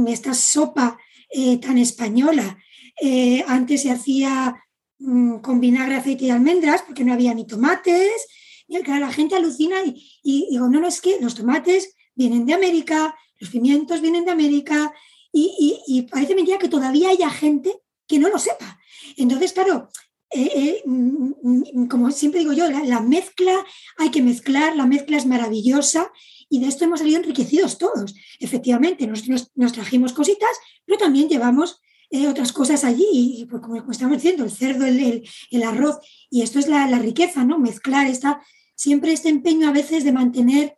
[0.06, 0.98] esta sopa
[1.32, 2.58] eh, tan española,
[3.00, 4.54] eh, antes se hacía
[4.98, 8.26] mm, con vinagre, aceite y almendras porque no había ni tomates.
[8.68, 12.54] Y la gente alucina y, y digo, no, no, es que los tomates vienen de
[12.54, 14.92] América, los pimientos vienen de América,
[15.32, 18.78] y, parece mentira que todavía haya gente que no lo sepa.
[19.16, 19.88] Entonces, claro,
[20.30, 23.64] eh, mm, mm, como siempre digo yo, la, mezcla
[23.98, 26.10] hay que mezclar, la mezcla es maravillosa
[26.52, 28.14] y de esto hemos salido enriquecidos todos.
[28.38, 30.50] Efectivamente, nosotros nos trajimos cositas,
[30.84, 35.62] pero también llevamos eh, otras cosas allí, y, pues, como, estamos diciendo, el cerdo, el,
[35.62, 35.96] arroz,
[36.28, 37.58] y esto es la, riqueza, ¿no?
[37.58, 38.42] Mezclar esta,
[38.74, 40.76] siempre este empeño a veces de mantener,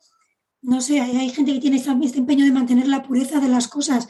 [0.63, 3.67] no sé, hay, gente que tiene este, este empeño de mantener la pureza de las
[3.67, 4.07] cosas,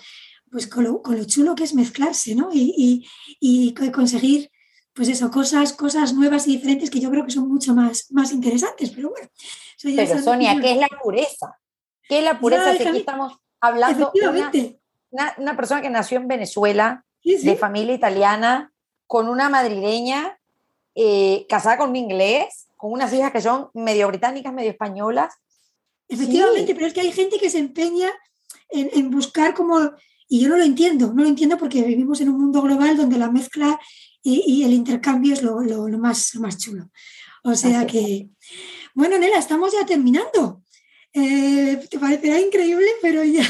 [0.50, 2.50] pues con lo, chulo que es mezclarse, ¿no?
[2.52, 3.06] Y,
[3.90, 4.50] conseguir,
[4.94, 8.32] pues eso, cosas, cosas nuevas y diferentes que yo creo que son mucho más, más
[8.32, 9.28] interesantes, pero bueno.
[9.82, 11.58] Pero Sonia, ¿qué es la pureza?
[12.08, 12.76] ¿Qué es la pureza?
[12.76, 14.78] que aquí estamos hablando de
[15.10, 18.72] una, persona que nació en Venezuela, de familia italiana,
[19.06, 20.38] con una madrileña,
[20.94, 25.34] eh, casada con un inglés, con unas hijas que son medio británicas, medio españolas.
[26.08, 28.10] Efectivamente, pero es que hay gente que se empeña
[28.70, 29.92] en, en buscar como
[30.28, 33.18] y yo no lo entiendo, no lo entiendo porque vivimos en un mundo global donde
[33.18, 33.78] la mezcla
[34.24, 35.60] y, el intercambio es lo,
[35.98, 36.90] más, más chulo.
[37.42, 38.30] O sea que,
[38.94, 40.62] bueno, Nela, estamos ya terminando.
[41.12, 43.46] Eh, te parecerá increíble, pero ya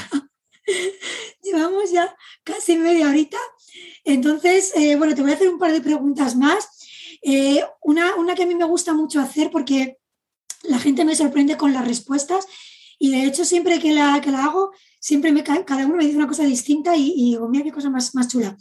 [1.43, 3.39] llevamos ya casi media horita.
[4.05, 6.69] Entonces, eh, bueno, te voy a hacer un par de preguntas más.
[7.23, 9.99] Eh, una, una que a mí me gusta mucho hacer porque
[10.65, 12.47] la gente me sorprende con las respuestas
[12.99, 14.73] y de hecho siempre que la, que la hago
[15.05, 18.15] siempre me, cada uno me dice una cosa distinta y, digo, mira qué cosa más,
[18.15, 18.57] más chula.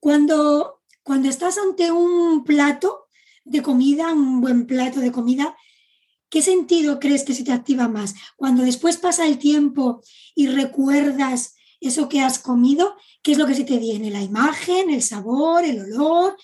[0.00, 0.77] Cuando,
[1.08, 3.06] cuando estás ante un plato
[3.42, 5.56] de comida, un buen plato de comida,
[6.28, 8.14] ¿qué sentido crees que se te activa más?
[8.36, 10.02] Cuando después pasa el tiempo
[10.34, 14.10] y recuerdas eso que has comido, ¿qué es lo que se te viene?
[14.10, 16.36] ¿La imagen, el sabor, el olor?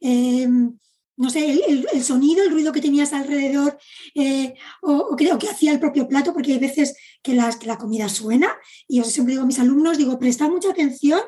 [0.00, 0.76] Em,
[1.16, 3.78] no sé, el, sonido, el ruido que tenías alrededor,
[4.16, 8.08] eh, o, creo que hacía el propio plato, porque hay veces que, que la comida
[8.08, 8.52] suena,
[8.88, 11.20] y yo siempre digo a mis alumnos, digo, presta mucha atención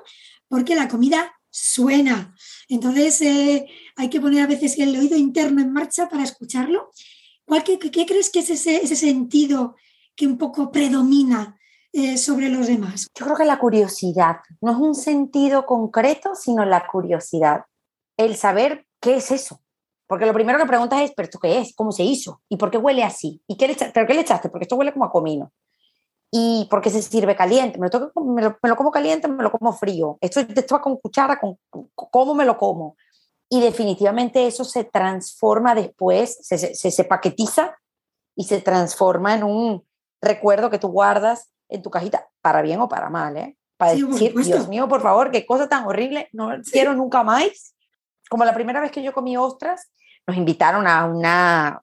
[0.48, 2.34] porque la comida suena.
[2.68, 6.90] Entonces eh, hay que poner a veces el oído interno en marcha para escucharlo.
[7.44, 9.76] ¿Cuál, qué, crees que es ese, sentido
[10.14, 11.58] que un poco predomina
[11.92, 13.08] eh, sobre los demás?
[13.18, 17.64] Yo creo que la curiosidad, no es un sentido concreto, sino la curiosidad.
[18.16, 19.60] El saber qué es eso,
[20.06, 21.74] porque lo primero que preguntas es, ¿pero esto qué es?
[21.74, 22.42] ¿Cómo se hizo?
[22.48, 23.42] ¿Y por qué huele así?
[23.46, 24.48] ¿Y qué le ¿Pero qué le echaste?
[24.48, 25.52] Porque esto huele como a comino.
[26.30, 27.78] ¿Y por qué se sirve caliente?
[27.78, 30.16] ¿Me lo, me lo, como caliente me lo como frío?
[30.20, 31.40] ¿Esto, esto va con cuchara?
[31.40, 31.58] Con,
[31.94, 32.96] ¿Cómo me lo como?
[33.48, 37.76] Y definitivamente eso se transforma después, se, se, se paquetiza
[38.36, 39.84] y se transforma en un
[40.22, 43.56] recuerdo que tú guardas en tu cajita, para bien o para mal, ¿eh?
[43.76, 47.74] Para decir, Dios mío, por favor, qué cosa tan horrible, no quiero nunca más.
[48.28, 49.90] Como la primera vez que yo comí ostras,
[50.26, 51.82] nos invitaron a una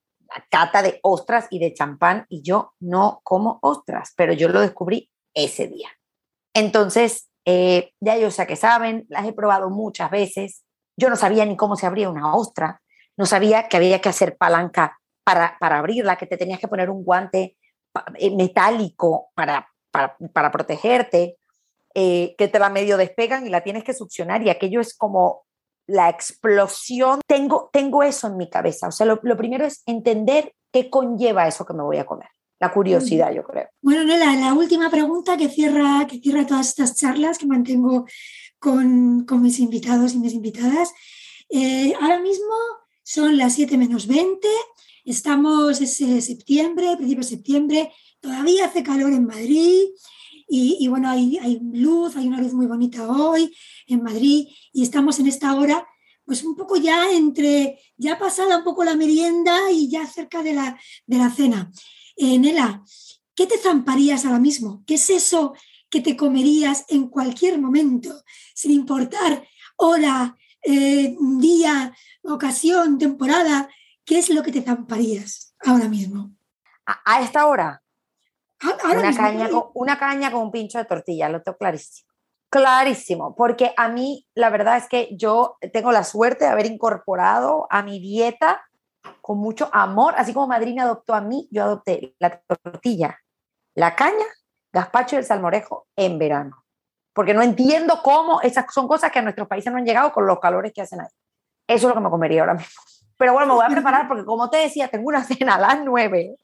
[0.49, 5.09] cata de ostras y de champán y yo no como ostras, pero yo lo descubrí
[5.33, 5.89] ese día.
[6.53, 10.63] Entonces, eh, ya yo sé que saben, las he probado muchas veces.
[10.97, 12.81] Yo no sabía ni cómo se abría una ostra,
[13.15, 16.89] no sabía que había que hacer palanca para, para abrirla, que te tenías que poner
[16.89, 17.57] un guante
[18.15, 21.37] eh, metálico para, para, protegerte,
[21.95, 25.46] eh, que te la medio despegan y la tienes que succionar y aquello es como
[25.87, 28.89] la explosión, tengo, tengo eso en mi cabeza.
[28.89, 32.27] O sea, lo, primero es entender qué conlleva eso que me voy a comer.
[32.59, 33.67] La curiosidad, yo creo.
[33.81, 38.05] Bueno, Nela, la última pregunta que cierra, que cierra todas estas charlas que mantengo
[38.59, 40.91] con, mis invitados y mis invitadas.
[41.49, 42.53] Eh, ahora mismo
[43.03, 44.47] son las 7 menos 20,
[45.05, 49.85] estamos en septiembre, principio de septiembre, todavía hace calor en Madrid
[50.47, 53.53] y, bueno, hay, luz, hay una luz muy bonita hoy
[53.87, 55.85] en Madrid y estamos en esta hora,
[56.23, 60.53] pues un poco ya entre, ya pasada un poco la merienda y ya cerca de
[60.53, 61.71] la, de la cena.
[62.15, 62.83] Eh, Nela,
[63.35, 64.83] ¿qué te zamparías ahora mismo?
[64.87, 65.53] ¿Qué es eso
[65.89, 73.69] que te comerías en cualquier momento, sin importar hora, eh, día, ocasión, temporada?
[74.05, 76.33] ¿Qué es lo que te zamparías ahora mismo?
[76.85, 77.83] A, esta hora.
[78.63, 82.07] Una, caña con, una caña con un pincho de tortilla, lo tengo clarísimo.
[82.49, 87.67] Clarísimo, porque a mí la verdad es que yo tengo la suerte de haber incorporado
[87.69, 88.63] a mi dieta
[89.21, 93.19] con mucho amor, así como Madrid adoptó a mí, yo adopté la tortilla,
[93.75, 94.25] la caña,
[94.71, 96.63] gazpacho y el salmorejo en verano.
[97.13, 100.25] Porque no entiendo cómo esas son cosas que a nuestros países no han llegado con
[100.25, 101.07] los calores que hacen ahí.
[101.67, 102.81] Eso es lo que me comería ahora mismo.
[103.17, 105.83] Pero bueno, me voy a preparar porque como te decía, tengo una cena a las
[105.83, 106.35] nueve.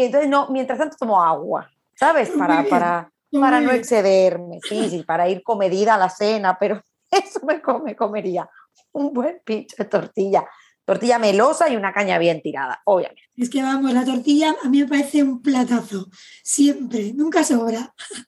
[0.00, 2.30] Y entonces, no, mientras tanto tomo agua, ¿sabes?
[2.30, 7.40] Para, para, para no excederme, sí, sí, para ir comedida a la cena, pero eso
[7.46, 8.48] me, come, comería
[8.92, 10.48] un buen pincho de tortilla.
[10.86, 13.22] Tortilla melosa y una caña bien tirada, obviamente.
[13.36, 16.08] Es que vamos, la tortilla a mí me parece un platazo,
[16.42, 17.94] siempre, nunca sobra.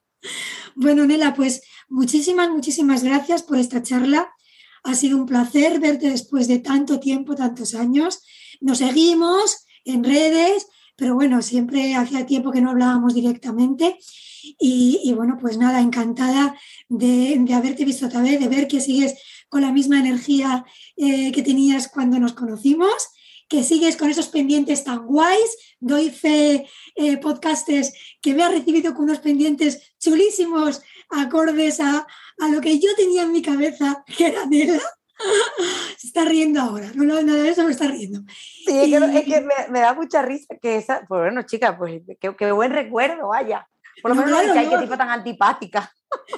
[0.74, 4.32] Bueno, Nela, pues muchísimas, muchísimas gracias por esta charla.
[4.85, 8.22] Ha sido un placer verte después de tanto tiempo, tantos años.
[8.61, 13.98] Nos seguimos en redes, pero bueno, siempre hacía tiempo que no hablábamos directamente.
[14.59, 16.57] Y, bueno, pues nada, encantada
[16.88, 19.14] de, haberte visto otra vez, de ver que sigues
[19.48, 20.64] con la misma energía
[20.96, 23.09] eh, que tenías cuando nos conocimos,
[23.48, 25.57] que sigues con esos pendientes tan guays.
[25.78, 32.07] Doy fe, eh, podcasters, que me ha recibido con unos pendientes chulísimos, acordes a,
[32.38, 34.83] a lo que yo tenía en mi cabeza, que era Nela.
[35.98, 38.20] Se está riendo ahora, no, no, de eso me está riendo.
[38.66, 42.72] Sí, es que, me, da mucha risa que esa, pues bueno, chica, pues qué, buen
[42.72, 43.66] recuerdo, vaya.
[44.00, 45.92] Por lo menos no, hay que tipo tan antipática.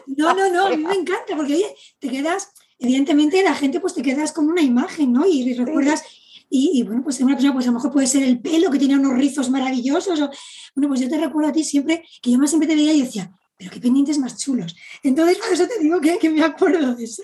[0.06, 3.94] No, no, no, a mí me encanta, porque oye, te quedas, evidentemente la gente pues
[3.94, 5.26] te quedas con una imagen, ¿no?
[5.26, 6.04] Y recuerdas,
[6.50, 8.96] y, bueno, pues una persona, pues a lo mejor puede ser el pelo que tiene
[8.96, 10.30] unos rizos maravillosos, o,
[10.76, 13.02] bueno, pues yo te recuerdo a ti siempre, que yo más siempre te veía y
[13.02, 14.76] decía, pero qué pendientes más chulos.
[15.02, 17.22] Entonces, por eso te digo que, que me acuerdo de eso.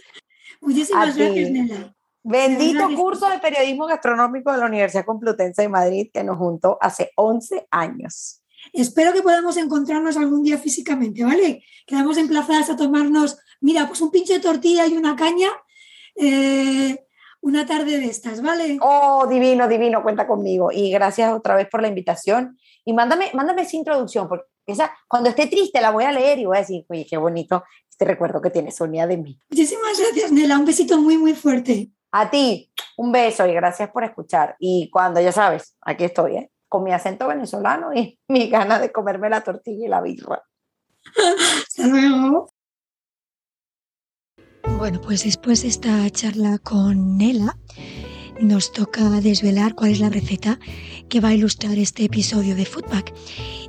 [0.61, 1.95] Muchísimas gracias, Nela.
[2.23, 7.13] Bendito curso de periodismo gastronómico de la Universidad Complutense de Madrid que nos juntó hace
[7.17, 8.43] 11 años.
[8.75, 11.65] Espero que podamos encontrarnos algún día físicamente, ¿vale?
[11.87, 15.49] Quedamos emplazadas a tomarnos, mira, pues un pinche de tortilla y una caña
[16.15, 17.07] eh,
[17.43, 18.79] una tarde de estas, ¿vale?
[18.83, 20.71] Oh, divino, divino, cuenta conmigo.
[20.71, 22.59] Y gracias otra vez por la invitación.
[22.85, 26.45] Y mándame, mándame esa introducción, porque esa, cuando esté triste la voy a leer y
[26.45, 27.65] voy a decir, oye, qué bonito
[28.01, 29.39] este recuerdo que tiene Sonia de mí.
[29.51, 30.59] Muchísimas gracias, Nela.
[30.59, 31.91] Un besito muy, muy fuerte.
[32.13, 34.57] A ti, un beso y gracias por escuchar.
[34.59, 36.51] Y cuando ya sabes, aquí estoy, ¿eh?
[36.67, 40.43] con mi acento venezolano y mi ganas de comerme la tortilla y la birra.
[41.67, 42.51] Hasta luego.
[44.79, 47.59] Bueno, pues después de esta charla con Nela,
[48.41, 50.59] nos toca desvelar cuál es la receta
[51.11, 53.13] que va a ilustrar este episodio de Foodback.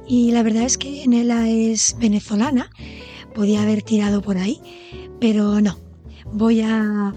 [0.08, 2.70] Y la verdad es que Nela es venezolana,
[3.34, 4.60] podía haber tirado por ahí,
[5.20, 5.78] pero no.
[6.34, 7.14] Voy a,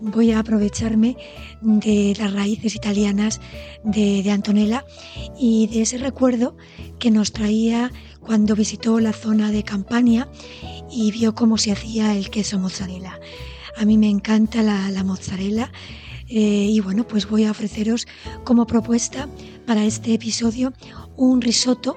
[0.00, 1.16] voy a aprovecharme
[1.62, 3.40] de las raíces italianas
[3.82, 4.84] de, Antonella
[5.38, 6.56] y de ese recuerdo
[6.98, 10.28] que nos traía cuando visitó la zona de Campania
[10.90, 13.18] y vio cómo se hacía el queso mozzarella.
[13.76, 15.72] A mí me encanta la, mozzarella
[16.28, 18.06] eh, y bueno, pues voy a ofreceros
[18.44, 19.28] como propuesta
[19.66, 20.72] para este episodio
[21.16, 21.96] un risotto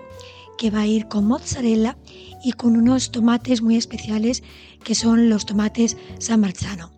[0.57, 1.97] que va a ir con mozzarella
[2.43, 4.43] y con unos tomates muy especiales
[4.83, 6.91] que son los tomates San Marzano.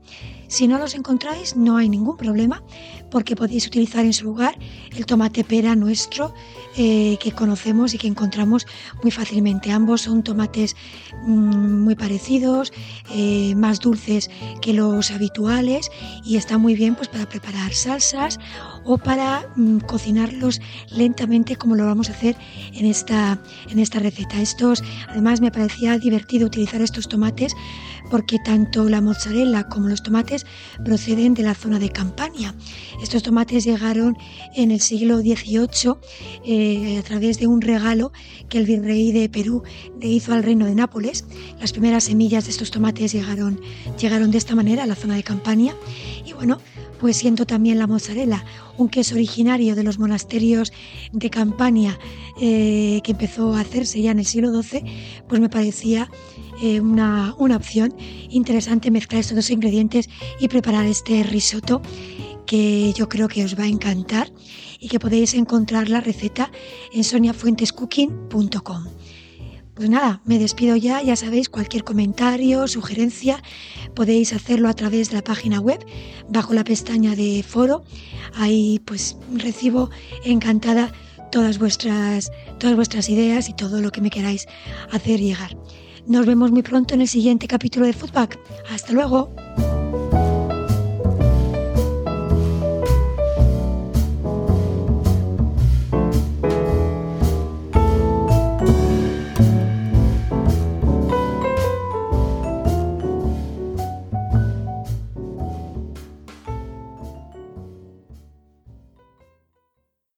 [0.47, 2.63] Si no los encontráis, no hay ningún problema,
[3.13, 4.57] porque podéis utilizar en su lugar
[4.97, 6.33] el tomate pera nuestro
[6.75, 8.65] eh, que conocemos y que encontramos
[9.03, 9.71] muy fácilmente.
[9.71, 10.75] Ambos son tomates
[11.21, 12.73] mm, muy parecidos,
[13.11, 14.31] eh, más dulces
[14.63, 15.91] que los habituales
[16.25, 18.39] y está muy bien pues, para preparar salsas
[18.83, 20.59] o para mm, cocinarlos
[20.89, 22.35] lentamente como lo vamos a hacer
[22.73, 23.39] en esta,
[23.69, 24.41] en esta receta.
[24.41, 27.53] Estos, además me parecía divertido utilizar estos tomates
[28.09, 30.45] porque tanto la mozzarella como los tomates
[30.83, 32.53] proceden de la zona de Campania.
[33.03, 34.17] Estos tomates llegaron
[34.55, 35.95] en el siglo XVIII
[36.45, 38.13] eh, a través de un regalo
[38.47, 39.61] que el virrey de Perú
[39.99, 41.25] le hizo al reino de Nápoles.
[41.59, 43.59] Las primeras semillas de estos tomates llegaron,
[43.99, 45.75] llegaron de esta manera a la zona de Campania.
[46.25, 46.61] Y bueno,
[47.01, 48.45] pues siento también la mozzarella,
[48.77, 50.71] un queso originario de los monasterios
[51.11, 51.99] de Campania
[52.39, 54.81] eh, que empezó a hacerse ya en el siglo XII,
[55.27, 56.09] pues me parecía
[56.61, 57.93] eh, una, una opción.
[58.29, 61.81] Interesante mezclar estos dos ingredientes y preparar este risotto
[62.45, 64.31] que yo creo que os va a encantar
[64.79, 66.51] y que podéis encontrar la receta
[66.91, 68.85] en soniafuentescooking.com.
[69.73, 73.41] Pues nada, me despido ya, ya sabéis, cualquier comentario, sugerencia,
[73.95, 75.83] podéis hacerlo a través de la página web,
[76.29, 77.83] bajo la pestaña de foro.
[78.35, 79.89] Ahí pues recibo
[80.23, 80.93] encantada
[81.31, 84.45] todas vuestras, todas vuestras ideas y todo lo que me queráis
[84.91, 85.57] hacer llegar.
[86.05, 88.37] Nos vemos muy pronto en el siguiente capítulo de Foodback.
[88.69, 89.33] Hasta luego.